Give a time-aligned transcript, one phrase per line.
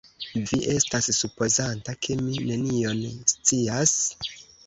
[0.35, 3.03] Vi estas supozanta, ke mi nenion
[3.35, 3.95] scias?